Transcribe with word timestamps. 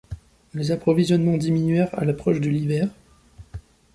Les 0.55 0.71
approvisionnements 0.71 1.37
diminuèrent 1.37 1.93
à 1.93 2.05
l'approche 2.05 2.39
de 2.41 2.49
l'hiver. 2.49 2.89